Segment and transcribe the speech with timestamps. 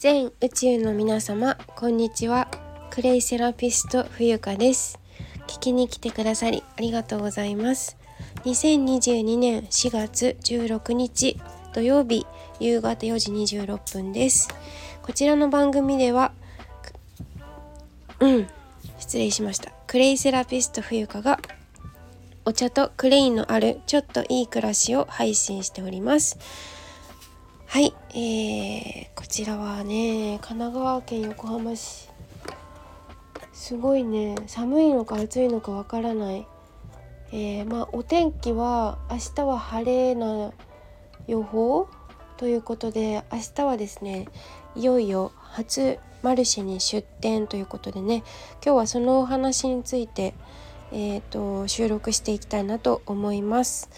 [0.00, 2.48] 全宇宙の皆様こんにちは。
[2.88, 4.98] クレイセラピスト冬香です。
[5.46, 7.98] 聞きに来てくださりありがとうございます。
[8.46, 11.38] 2022年4月16日
[11.74, 12.26] 土曜日
[12.60, 14.48] 夕方4時26分です。
[15.02, 16.32] こちらの番組では
[18.20, 18.46] うん
[18.98, 19.70] 失礼しました。
[19.86, 21.38] クレイセラピスト冬香が
[22.46, 26.38] お茶とクレインのあるちょっといい暮らしを配信しております。
[27.72, 32.08] はい、えー、こちらはね神奈川県横浜市。
[33.52, 34.34] すごいね。
[34.48, 36.48] 寒いのか暑いのかわからない、
[37.30, 40.50] えー、まあお天気は明日は晴れな
[41.28, 41.86] 予報
[42.38, 44.26] ということで明日はですね
[44.74, 48.24] いよいよ初マルシェに出店ということでね
[48.64, 50.34] 今日はそのお話について、
[50.90, 53.88] えーと収録していきたいなと思います。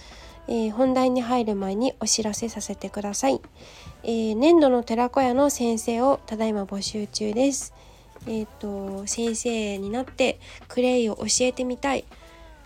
[0.49, 3.41] えー、本題に入る前にお知らせさせてください、
[4.03, 7.73] えー、年度の寺子屋の先生をただいま募集中です。
[8.27, 12.05] えっ、ー、と先生になってクレイを教えてみたい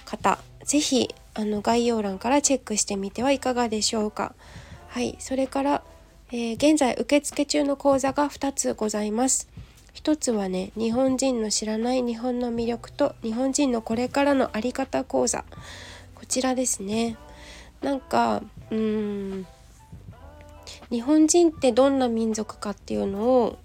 [0.04, 4.34] 方是非あの概要欄からチェックしてみてはいかがでしょうか。
[4.88, 5.82] はいそれから、
[6.32, 9.48] え現在受付中の講座が2つございます。
[9.92, 15.44] 一つはね日本人の知らない日本の魅力と日本人のこれからの在り方講座。
[16.14, 17.16] こちらですね。
[17.82, 19.46] なんかうん
[20.90, 23.58] 日本人ってどんな民族かっていうのを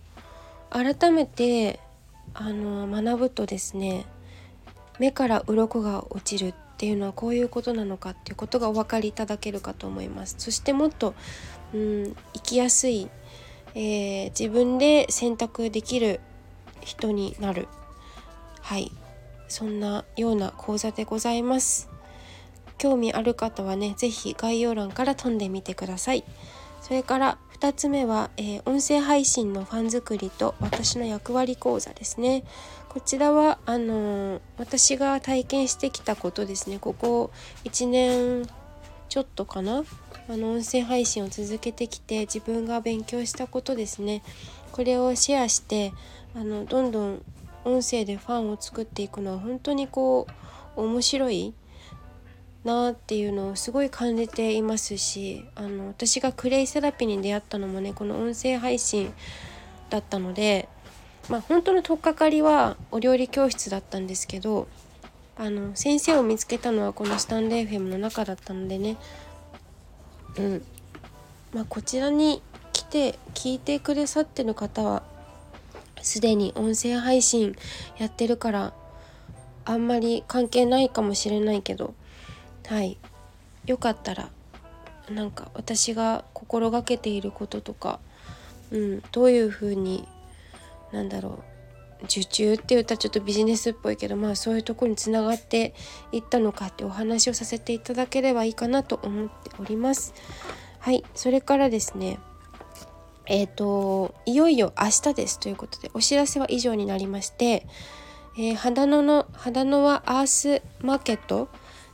[0.70, 1.80] 改めて
[2.34, 4.06] あの学ぶとですね
[5.00, 10.36] 目から鱗が落ちるっていうのはこういうことなのかっていうことがお分かりいただけるかと思います。
[10.38, 11.14] そしてもっと
[11.74, 13.10] うん生きやすい、
[13.76, 16.20] えー、自分で選択できる
[16.82, 17.68] 人になる。
[18.62, 18.92] はい。
[19.48, 21.90] そんなような講座でございます。
[22.82, 26.24] 興味ある方はね是非概要欄から飛んでみてください。
[26.82, 32.44] それから2つ目は、えー、音声配信のファン作りと私の役割講座ですね。
[32.90, 36.80] こちらはあのー、私が体験してきたことですね。
[36.80, 37.30] ここ
[37.66, 38.50] 1年
[39.10, 39.84] ちょっとかな？
[40.28, 44.24] あの音声配信を続けてきて自分が勉強したことですね。
[44.72, 45.94] これをシェアして
[46.36, 47.22] あのどんどん
[47.64, 50.26] 音声でファンを作っていくのは本当にこ
[50.76, 51.54] う面白い
[52.64, 59.14] なっていうのをすごい感じていますしあの私がクレイセラピーに出会ったのもねこの音声配信
[59.90, 60.70] だったので
[61.30, 64.68] まあ本当の取っかかりはお料理教室だったんですけど
[65.38, 68.98] あの先生を見つけたのはこのスタンレー FM の中だったのでね。
[70.38, 70.64] うん。
[71.54, 72.44] まあこちらに
[72.74, 75.04] 来て聞いてくださってる方は
[76.02, 77.56] すでに音声配信
[77.98, 78.74] やってるから
[79.66, 81.94] あんまり関係ないかもしれないけど
[82.68, 82.98] はい
[83.66, 84.30] よかったら
[85.10, 88.00] なんか私が心がけていることとか、
[88.72, 90.08] うん、どういうふうに
[90.92, 91.44] なんだろ
[92.02, 95.74] う受注って言ったらちょっとビジネスっぽいけどまあそういうとこにつながって
[96.12, 100.14] いったのかってお話をさせていただければいいかなと思っております。
[100.80, 102.18] はいそれからですね
[103.28, 107.68] えっ、ー、といよいよ明日ですということでお知らせは以上になりまして、
[108.36, 111.50] えー、肌野の肌野はアースマーケット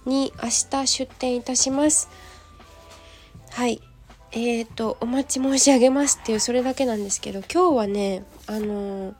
[0.07, 2.09] に明日出店いたします。
[3.51, 3.81] はい。
[4.31, 9.13] えーと、お待ち申し上げますっていうそれだけなんですけど、今日はね、あのー、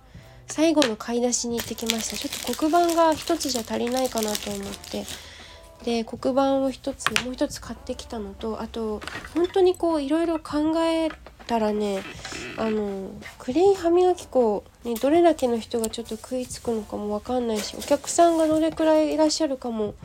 [0.48, 2.18] 最後の買い出しに行ってきました。
[2.18, 5.06] ちょっと黒板が一つじゃ足りないかなと思って、
[5.84, 9.02] で、黒板を一つ、もう一つ買ってきたのと、あと、
[9.36, 11.10] 本当にこう、いろいろ考え
[11.48, 12.04] たらね
[12.58, 13.10] あの
[13.40, 19.96] クレイ歯磨き粉にどれだけの人がちょっと食いつくのかも分かんないしお客さんがどれくらいいらっしゃるかも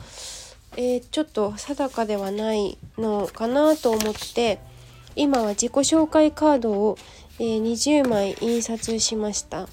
[0.75, 4.59] えー、ちょっと定かではないのかなと思って
[5.15, 6.97] 今は自己紹介カードを、
[7.39, 9.61] えー、20枚印刷しました。
[9.61, 9.67] うん、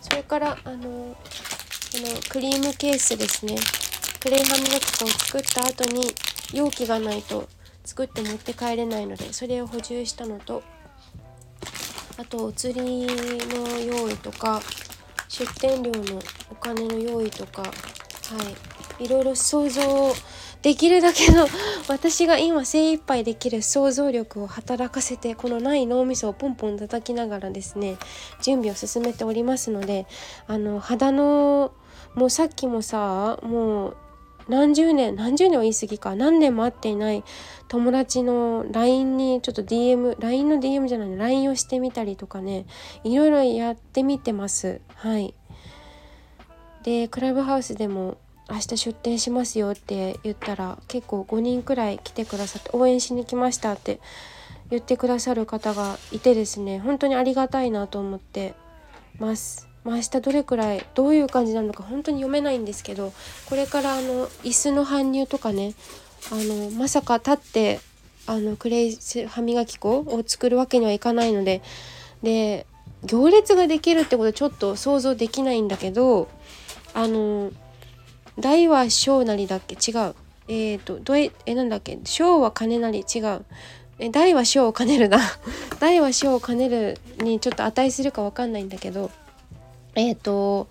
[0.00, 1.16] それからあのこ
[1.94, 3.56] のクリームケースですね。
[4.20, 6.02] クレイ歯磨き粉を作った後に
[6.52, 7.48] 容器がないと
[7.86, 10.62] 作って持って帰れないのでそれを補充したのと
[12.18, 14.60] あとお釣りの用意とか
[15.28, 16.20] 出店料の
[16.50, 18.69] お金の用意とかはい。
[19.00, 19.82] いろいろ想像
[20.62, 21.48] できるだけの
[21.88, 27.96] 私が今精一杯できる想像力を働かせてこのない脳みそをポンポン叩きながらですね
[28.42, 30.06] 準備を進めておりますので
[30.46, 31.72] あの肌の
[32.14, 33.96] もうさっきもさもう
[34.48, 37.24] 何十年何十年は言い過ぎか何年も会っていない
[37.68, 42.66] 友達の LINE にちょっと DMLINE の DM じゃない LINE をしてみたりとかね
[43.04, 44.80] いろいろやってみてます。
[44.96, 45.34] はい。
[46.82, 48.16] でクラブハウスでも
[48.50, 54.00] 明日出店しますよって言ったら結構5人くらい来てくださって応援しに来ましたって
[54.70, 58.54] 言ってくださる方がいてですね本当にありがたいなと思って
[59.18, 59.68] ます。
[59.84, 63.14] まあ、明日どれくらいどういう感じなのか本当に読めないんですけど
[63.48, 65.72] これからあの椅子の搬入とかね
[66.30, 67.80] あのまさか立って
[68.26, 71.62] あのクレイ歯磨き粉を作るわけにはいかないので
[72.22, 72.66] で
[73.04, 76.28] 行列ができるってことちょっと想像できないんだけど
[76.92, 77.50] あの
[78.38, 79.74] 大は小なりだっけ？
[79.74, 80.14] 違う。
[80.48, 81.98] えっ、ー、とどええなんだっけ？
[82.04, 83.00] 小は金なり。
[83.00, 83.44] 違う。
[83.98, 85.18] え大は小を兼ねるな。
[85.80, 89.10] 大は小を兼ねるにちょっと値するか分かんないんだけど。
[89.94, 90.68] えっ、ー、と、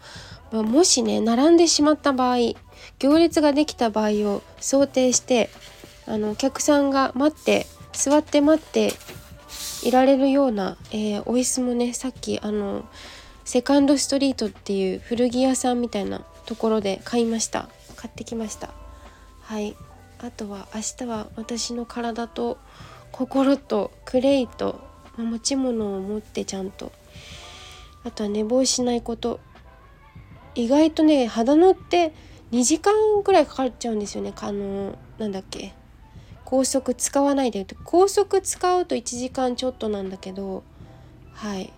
[0.52, 2.38] まあ、もしね並んでしまった場合
[2.98, 5.50] 行列ができた場合を想定して
[6.08, 8.94] あのお客さんが待って座って待って
[9.84, 12.86] いられるような、えー、お椅子もねさっきあの
[13.46, 17.70] セカンドストリートっていう古着屋さんみたいなところで買いました。
[17.96, 18.72] 買ってきました。
[19.42, 19.76] はい。
[20.18, 22.58] あとは明日は私の体と
[23.12, 24.82] 心とクレイと
[25.16, 26.92] 持ち物を持ってちゃんと。
[28.04, 29.40] あとは寝坊しないこと。
[30.56, 32.14] 意外とね肌のって
[32.52, 32.94] 2時間
[33.24, 34.34] くらいかかっちゃうんですよね。
[34.36, 35.74] あのなんだっけ。
[36.46, 40.64] 高速使わないで高速使うと1時間ちょっとなんだけど
[41.32, 41.72] はい。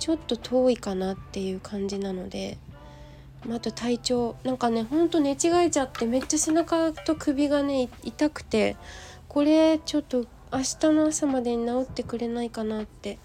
[0.00, 2.58] ちょっと遠いかなっていう感じなので。
[3.54, 8.76] あと体調なんかねほんと寝違えちゃってめっちゃ背中と首がね痛くて
[9.28, 13.18] これちょっと明日の朝までに治ってくれないかなって。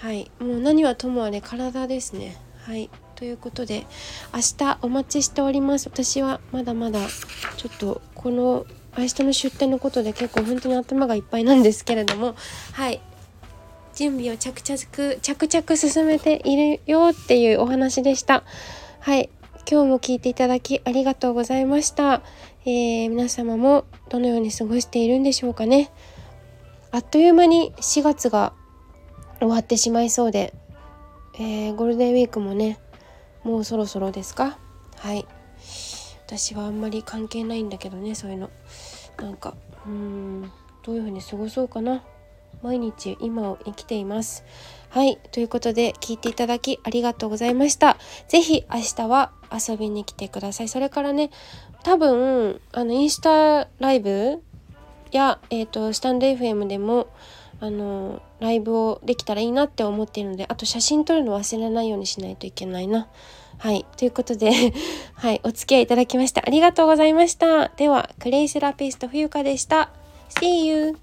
[0.00, 0.30] はい。
[0.38, 2.36] もう何はともあれ体ですね。
[2.62, 2.90] はい。
[3.16, 3.86] ということで
[4.32, 5.88] 明日お待ちしております。
[5.88, 7.00] 私はまだまだ
[7.56, 8.66] ちょっとこの
[8.96, 12.34] 明日の出店のことで結構本当に頭がいっぱいなんですけれども。
[12.72, 13.00] はい。
[13.94, 18.44] 準備を着々着々進めているよっていうお話でした。
[19.00, 19.30] はい。
[19.70, 22.20] 今日も聞いていただきありがとうございました、
[22.66, 25.90] えー、皆様もどのように過ごしているんでしょうかね。
[26.90, 28.52] あっという間に4月が
[29.38, 30.52] 終わってしまいそうで、
[31.36, 32.78] えー、ゴールデンウィークもね
[33.42, 34.58] もうそろそろですか？
[34.96, 35.26] はい。
[36.26, 38.50] 私はあんまり関係ないんだけどねそういうの。
[39.16, 39.54] なんか
[39.86, 42.02] うんどういう風に過ごそうかな。
[42.62, 44.44] 毎日今を生きています。
[44.90, 47.96] はいということで聞いていただきありがとうございました
[48.28, 51.30] 是非明日は遊びに来てくださいそれからね
[51.84, 54.42] 多分あのインスタライブ
[55.12, 57.08] や、えーとスタンド FM でも
[57.60, 63.06] あのライブをできたらいいなって思っているのであと写真撮るの忘れないようにしないといけないな。
[63.58, 64.50] はいということで
[65.14, 67.68] はいお付き合いいただきましてありがとうございました。
[67.68, 69.90] ではクレイセラピスト冬香でした。
[70.30, 70.96] See you!